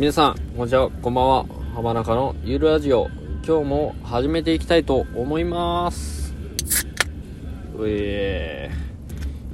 [0.00, 1.46] 皆さん、こんにちは、こんばんは。
[1.74, 3.10] 浜中のゆるラジオ。
[3.46, 6.34] 今日も始めていきたいと思います。
[7.76, 8.70] うえ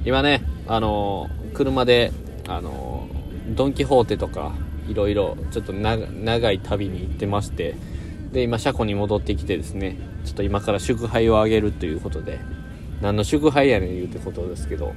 [0.05, 2.13] ー今ね、あのー車で、
[2.47, 4.53] あのードン・キホーテとか、
[4.87, 7.75] いろいろ、ちょっとな長い旅に行ってまして、
[8.31, 12.39] で、今、車庫に戻ってきてですね、ちょっと今から祝杯をあげるということで、
[13.01, 14.93] 何の祝杯やねん言うてことですけど、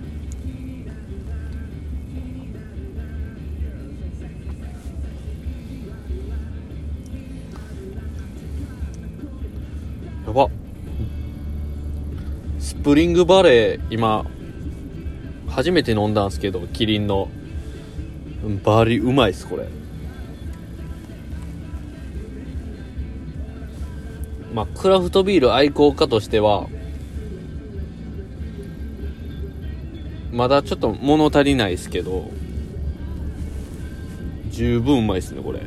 [12.90, 14.26] プリングバレー今
[15.46, 17.28] 初めて飲んだんですけどキリンの。
[18.64, 19.68] バリうまいっすこれ。
[24.52, 26.66] まあクラフトビール愛好家としては
[30.32, 32.28] まだちょっと物足りないですけど
[34.50, 35.60] 十分うまいっすねこれ。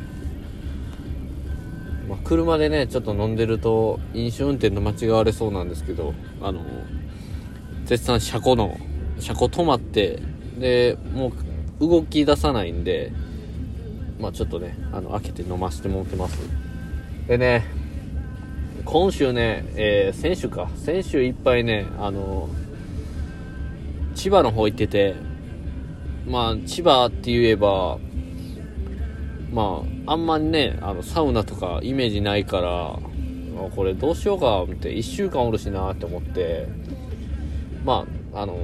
[2.06, 6.60] まあ、車でねちょっと飲んでると飲酒運転と間違われそうなんですけどあの
[7.84, 8.78] 絶賛車庫の
[9.18, 10.20] 車庫止まって
[10.58, 11.32] でも
[11.80, 13.12] う動き出さないんで
[14.18, 16.38] まあちょっとねあの開けて飲ませてもらってます。
[17.28, 17.64] でね
[18.84, 20.68] 今週ね、えー先週か。
[20.76, 22.48] 先週いっぱいねあの
[24.14, 25.14] 千葉の方行ってて
[26.26, 27.98] まあ千葉って言えば
[29.54, 32.98] まあ、あんまりね、あの、サウナとかイメージないから、
[33.76, 36.66] これどうしようか、って、1週間おるしなって思って、
[37.84, 38.56] まあ、あの、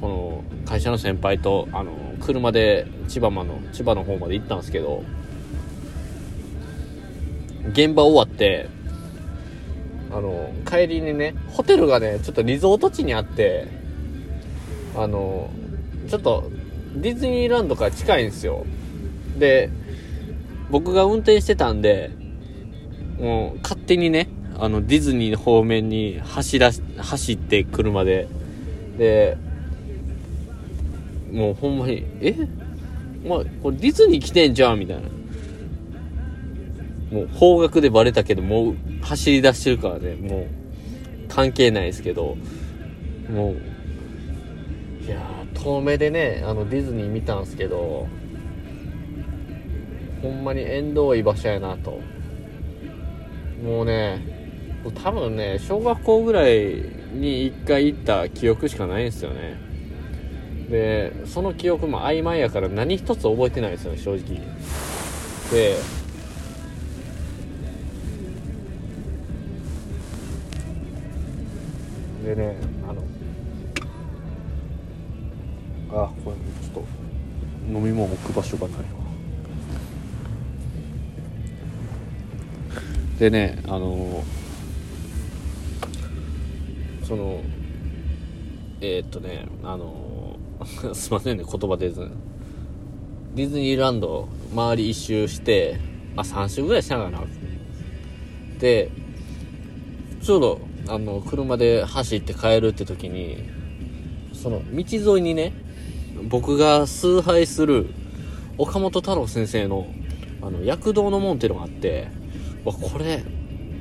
[0.00, 5.04] この、会社の先輩と、あの、車で千葉まの、千葉の方まで行ったんですけど、
[7.72, 8.68] 現場終わって、
[10.10, 13.68] あの、帰りにね、ホテルがね、ちょっとリゾート地にあって、
[14.96, 15.50] あの、
[16.08, 16.50] ちょっと、
[16.96, 18.66] ディズニーランドから近いんですよ。
[19.38, 19.70] で、
[20.70, 22.10] 僕が運転してたんで、
[23.20, 24.28] もう勝手にね、
[24.60, 28.28] あの、ディズニー方面に走ら、走って車で、
[28.98, 29.38] で、
[31.32, 32.34] もうほんまに、え？
[33.26, 34.78] まあ、これディズニー来てんじゃん？
[34.78, 35.02] みたいな。
[37.10, 40.46] もう方角でバレたけど、もう走り出してるからね、もう
[41.28, 42.36] 関係ないですけど、
[43.32, 43.56] もう、
[45.06, 45.18] いや、
[45.54, 48.06] 遠目でね、あのディズニー見たんすけど、
[50.22, 51.98] ほんまに縁遠い場所やなと。
[53.64, 54.39] もうね
[54.88, 56.54] 多分ね小学校ぐらい
[57.12, 59.60] に1回行った記憶しかないんですよね。
[60.70, 64.40] でその記憶も曖昧やから何一つ覚えてないですよね正直。
[65.50, 65.76] で
[72.24, 72.56] でね
[72.88, 73.02] あの
[76.04, 76.84] あこれちょっと
[77.68, 78.84] 飲み物置く場所がないわ。
[83.18, 84.24] でねあの
[87.10, 87.40] その
[88.80, 90.38] えー、っとねあの
[90.94, 92.08] すいませんね言葉出ず。
[93.34, 95.80] ディズニーランド周り一周して
[96.16, 97.24] あ3周ぐらいしたかな。
[98.60, 98.92] で
[100.22, 103.38] ちょうどあの車で走って帰るって時に
[104.32, 105.52] その道沿いにね
[106.28, 107.86] 僕が崇拝する
[108.56, 109.88] 岡本太郎先生の
[110.42, 112.06] あの躍動の門っていうのがあって
[112.64, 113.24] わこれ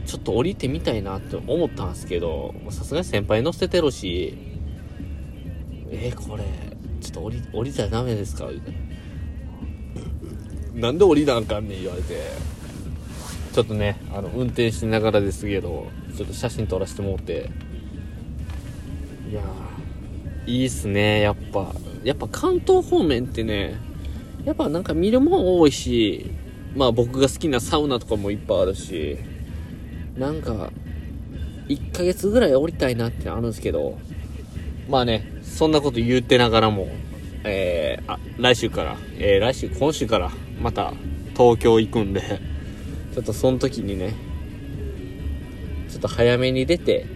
[0.09, 4.35] ちょっと降りてみたいなって思ったんですけどさすがに先輩乗せてるし
[5.91, 6.43] えー、これ
[6.99, 8.47] ちょっと降り降りたらダメですか？
[8.47, 8.73] みたい
[10.73, 12.15] ななんで降りなあかんねん言われて。
[13.53, 17.51] ちょっとねあの運転しながらですけどちょっと写真撮らせてもらって。
[19.29, 19.43] いや
[20.47, 21.71] いいっすねやっぱ。
[22.03, 23.75] やっぱ関東方面ってね
[24.43, 26.31] やっぱなんか見るもん多いし
[26.75, 29.19] まあ僕が好きなサウナとかもいっぱいあるし。
[30.19, 30.71] なんか
[31.67, 33.97] 1ヶ月ぐらい降りたいなってあるんですけど。
[34.89, 36.87] まあねそんなこと言ってながらも
[37.43, 40.93] えー、あ来週から、えー来週今週からまた
[41.37, 42.59] 東京行くんで。
[43.13, 44.13] ちょっとその時にね
[45.89, 47.07] ちょっと早めに出て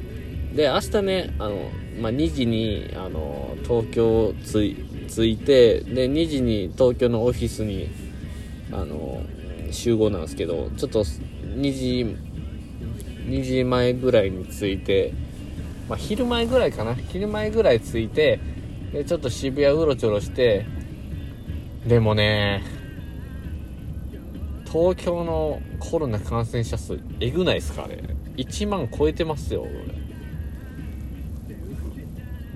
[0.53, 1.69] で明日ねあの、
[1.99, 4.75] まあ、2時にあの東京つい
[5.07, 7.89] 着いてで2時に東京のオフィスに
[8.71, 9.21] あの
[9.71, 12.17] 集合なんですけどちょっと2時
[13.25, 15.13] 2時前ぐらいに着いて、
[15.89, 16.93] まあ、昼前ぐらいかな。
[16.95, 18.39] 昼前ぐらい着いて
[18.91, 20.65] でちょっと渋谷うろちょろして
[21.87, 22.63] でもね
[24.71, 28.03] 東京のコロナ感染者数えぐないですかあれ。
[28.37, 29.95] 1万超えてますよこれ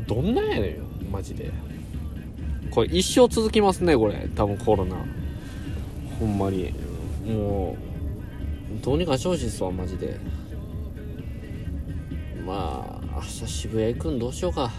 [0.07, 1.51] どんなんやねんよマジで。
[2.71, 4.27] これ一生続きますねこれ。
[4.35, 4.95] 多分コロナ。
[6.19, 6.73] ほんまに。
[7.25, 7.75] も
[8.79, 10.19] うどうにかしてほしいっすわマジで。
[12.47, 14.71] まあ明日渋谷行くんどうしようか。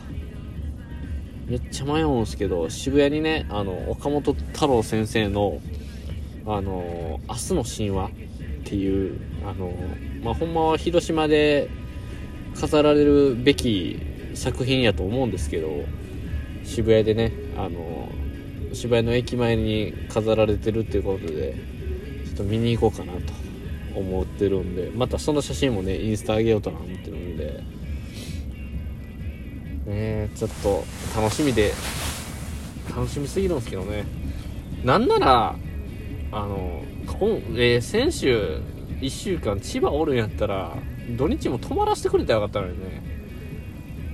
[1.46, 5.60] めっちゃ迷うんすけど渋谷にねあの岡本太郎先生の
[6.46, 8.10] あの明日の神話っ
[8.64, 9.72] ていうあの
[10.22, 11.70] まあほんまは広島で
[12.54, 13.98] 飾られるべき
[14.34, 15.68] 作品やと思うんですけど
[16.64, 18.08] 渋谷でねあの
[18.74, 21.54] 渋谷の駅前に飾られてるっていうことで
[22.26, 23.32] ちょっと見に行こうかなと
[23.94, 27.27] 思ってるんでまたその写真もねインスタ上げようとな思ってるんで。
[29.88, 30.84] ねちょっと
[31.16, 31.72] 楽しみで
[32.94, 34.04] 楽しみすぎるんですけどね。
[34.84, 35.56] なんなら
[36.30, 38.60] あのこえー、先週
[39.00, 40.76] 1週間千葉おるんやったら
[41.16, 43.02] 土日も泊まらせてくれたらよかったのにね。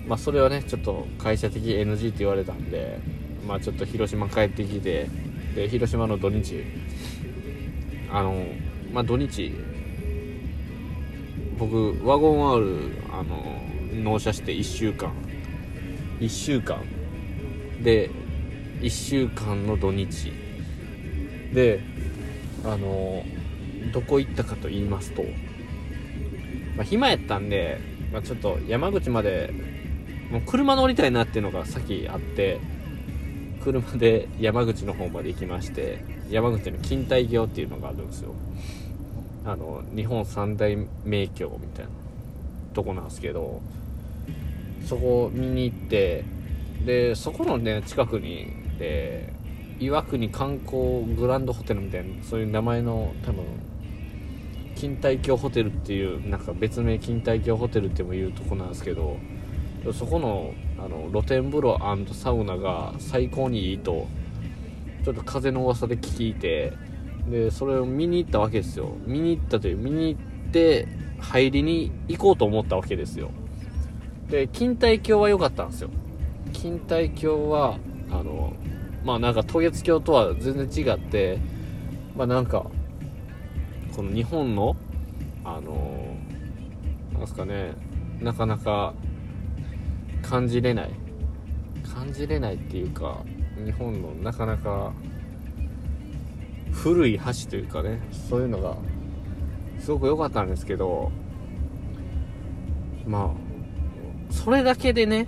[0.06, 2.99] まあそれはねちょっと会社的 NG って言われたんで
[3.47, 5.09] まあちょっと広島帰ってきて
[5.55, 6.62] で広島の土日
[8.11, 8.47] あの
[8.93, 9.55] まあ土日
[11.59, 15.12] 僕ワゴン R あの納車して1週間
[16.25, 16.82] 1週間。
[17.82, 18.11] で
[18.81, 20.32] 1週間の土日。
[21.53, 21.81] で
[22.65, 23.25] あの
[23.93, 25.23] どこ行ったかと言いますと、
[26.76, 27.79] まあ、暇やったんで、
[28.12, 29.53] まあ、ちょっと山口まで
[30.31, 32.59] もう車乗りたいなっていうのが先あって
[33.62, 38.35] 車で山口の方まで行きまして山口の錦帯橋っていうのがあるんですよ。
[39.47, 40.75] あの日本三大
[41.05, 41.91] 名橋みたいな
[42.73, 43.61] とこなんですけど
[44.84, 46.25] そこ見に行って
[46.84, 49.32] でそこのね近くにで
[49.81, 53.44] 岩国観光グランドホテルみたいなそういう名前の多分
[54.76, 59.16] 錦帯橋ホテルっていうなんか別名錦帯橋ホテルっても言うとこなんですけど
[59.92, 61.78] そこのあの露天風呂
[62.12, 64.06] サウナが最高にいいと
[65.04, 66.72] ちょっと風の噂で聞いて
[67.30, 68.96] でそれを見に行ったわけですよ。
[69.06, 70.88] 見に行ったという見に行って
[71.20, 73.30] 入りに行こうと思ったわけですよ。
[74.31, 75.91] で錦帯橋は良かったんですよ。
[76.53, 77.79] 錦帯橋は
[78.11, 78.53] あの
[79.05, 81.38] まあなんか渡月橋とは全然違って
[82.17, 82.67] まあなんか
[83.94, 84.76] この日本の
[85.44, 86.17] あの
[87.19, 87.73] なんすかね
[88.21, 88.94] なかなか
[90.23, 90.91] 感じれない。
[91.94, 93.19] 感じれないっていうか
[93.65, 94.93] 日本のなかなか
[96.73, 98.76] 古い橋というかねそういうのが
[99.79, 101.12] すごく良かったんですけど
[103.06, 103.44] まあ
[104.42, 105.26] それだけでね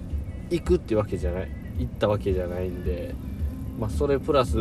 [0.50, 3.14] 行くってわけじゃない行ったわけじゃないんで
[3.78, 4.56] まあ、それプラス、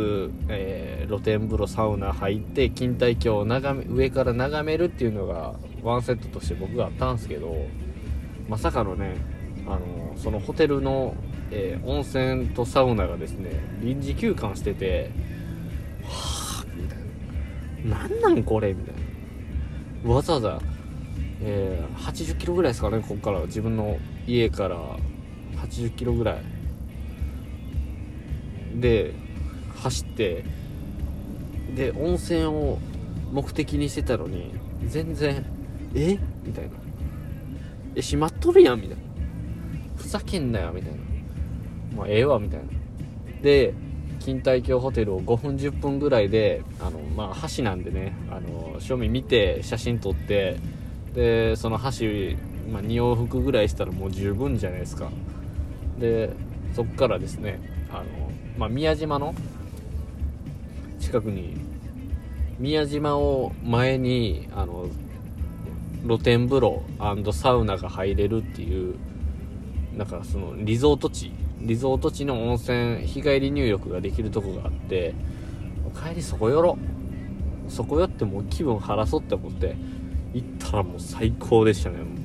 [0.50, 7.56] えー、露天風呂サウナ入って錦帯橋を眺め上から眺めるっていうのがワンセットとして僕があったんですけど
[8.50, 9.16] まさかのね
[9.66, 11.16] あのそのホテルの、
[11.50, 15.12] えー、温泉とサウナがですね臨時休館してて
[16.04, 16.98] はあみたい
[17.86, 18.08] な。
[18.10, 18.96] 何なんこれみたい
[20.04, 20.14] な。
[20.14, 20.60] わざわざ、
[21.42, 23.40] えー、80キロぐらいですかねここから。
[23.46, 24.78] 自分の家から
[25.58, 26.42] 80キロぐらい。
[28.80, 29.14] で
[29.76, 30.44] 走って
[31.76, 32.78] で温泉を
[33.32, 34.54] 目的にしてたのに
[34.86, 35.46] 全然
[35.94, 36.20] え？
[36.44, 36.72] みたいな。
[37.96, 39.04] え閉まっとるやんみたいな。
[39.98, 40.98] ふざけんなよみたいな。
[41.96, 42.66] まあええわみたいな。
[43.42, 43.74] で
[44.20, 50.58] 錦帯橋ホテルを5分10分ぐらいであの、まあ、橋なんでねあの正面見て写真撮って
[51.14, 52.36] でその橋、
[52.72, 55.10] まあ、2往復ぐらいしたらもう十分じゃないですか。
[56.00, 56.32] で
[56.74, 58.04] そっからですねあの
[58.58, 59.34] まあ、宮島の
[61.00, 61.58] 近くに
[62.58, 64.88] 宮島を前にあの
[66.06, 66.84] 露天風呂
[67.34, 68.96] サウナが入れるっていう
[69.96, 71.32] なんかそのリゾート地
[71.62, 75.14] リゾート地の温泉日帰り入浴ができるとこがあって
[75.96, 76.78] 帰りそこ寄ろ
[77.70, 79.76] そこ寄ってもう気分晴らそうって思って
[80.34, 82.25] 行ったらもう最高でしたね。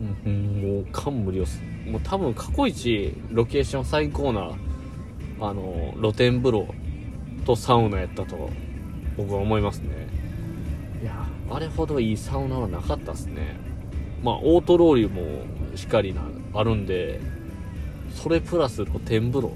[0.00, 1.44] もうもう感無量。
[1.44, 4.50] すもう多分過去一ロケーション最高な
[5.40, 6.74] あの露天風呂
[7.44, 8.50] とサウナやったと
[9.16, 10.08] 僕は思いますね。
[11.02, 11.26] いや。
[11.52, 13.56] あれほどいいサウナはなかったっすね。
[14.22, 16.22] まあオートローリーもしっかりな
[16.54, 17.20] あるんで
[18.14, 19.52] それプラス露天風呂。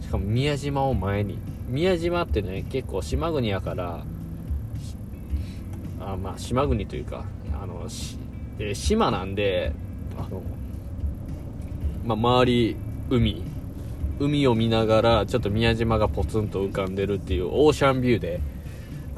[0.00, 1.38] しかも宮島を前に。
[1.68, 4.04] 宮島ってね結構島国やから
[6.00, 7.24] あまあ島国というか
[7.60, 7.86] あの
[8.58, 9.72] え島なんで
[10.18, 10.42] あの、
[12.04, 12.76] まあ、周り
[13.10, 13.42] 海
[14.18, 18.40] 海を見ながらちょっと宮島がポツンと浮かんでるっていうオーシャンビューで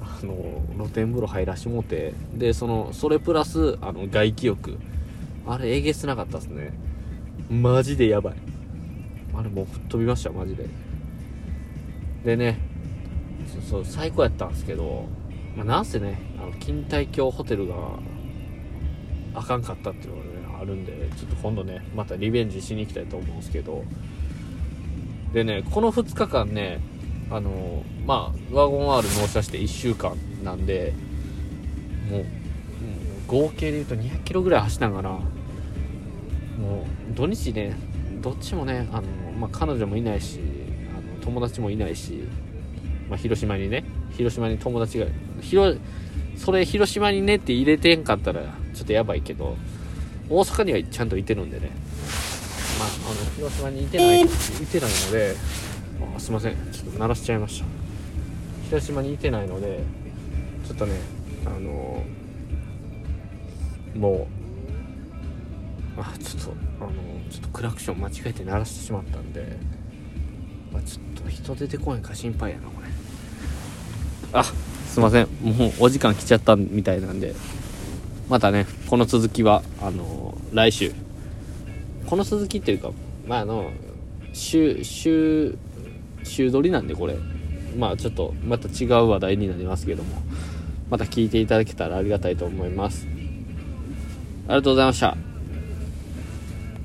[0.01, 4.79] あの露天風呂入らしもてでそのそれプラスあの外気浴。
[5.47, 6.75] あれえげつなかったっすね。
[7.49, 8.35] マジでやばい。
[9.35, 10.67] あれもう吹っ飛びましたマジで。
[12.25, 12.59] でね
[13.71, 15.07] そう最高やったんですけど、
[15.57, 17.75] まあ、なんせねあの錦帯橋ホテルが
[19.35, 23.85] あかんかったっていうのがねあるんでちょっと今度ねまたリベンジしに行きたいと思うんですけど。
[25.33, 26.81] でねこの2日間ね
[27.31, 30.95] あのまあワゴン R 納車して1週間なんで
[32.11, 32.25] もう
[33.27, 35.11] 合計で言うと200キロぐらい走ったんかな。
[35.11, 37.77] もう土日ね
[38.21, 39.03] どっちもねあの、
[39.39, 40.41] まあ、彼女もいないし
[40.97, 42.25] あの友達もいないし、
[43.09, 43.85] まあ、広島にね
[44.17, 45.07] 広島に友達が
[45.41, 45.79] 広
[46.37, 48.43] それ広島にねって入れてんかったら
[48.79, 49.57] ちょっとやばいけど
[50.31, 51.71] 大阪にはちゃんといてるんでね。
[52.79, 54.27] まああの広島にいてないい
[54.67, 55.35] てないので
[56.17, 56.55] あすいません。
[56.71, 57.67] ちょっと鳴らしちゃいました。
[58.67, 59.81] 広島にいてないので
[60.65, 60.95] ちょっとね
[61.45, 62.05] あの
[63.97, 64.29] も
[65.97, 66.93] うあちょっとあの
[67.31, 69.57] ちょっとクラクション間違えて鳴らしてしまったんで、
[70.73, 72.89] まあ、ちょっと人出てこないか心配やなこれ。
[74.35, 75.27] あすいません。
[75.43, 77.35] もうお時間来ちゃったみたいなんで
[78.29, 80.93] またねこの続きはあの来週。
[82.07, 82.91] この続きっていうか
[83.27, 83.71] まああの
[84.33, 85.57] 週週
[86.25, 87.17] 週撮りなんでこれ。
[87.77, 90.23] まあちょっとまた違う話題になりますけども。
[90.91, 93.07] また聞いていただけたらありがたいと思います。
[94.47, 95.28] ありがとうございました。